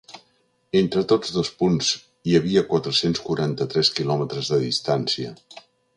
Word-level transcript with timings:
Entre 0.79 1.01
tots 1.11 1.33
dos 1.35 1.51
punts 1.59 1.91
hi 2.31 2.35
havia 2.39 2.63
quatre-cents 2.71 3.23
quaranta-tres 3.27 3.93
quilòmetres 4.01 4.51
de 4.55 4.63
distància. 4.67 5.37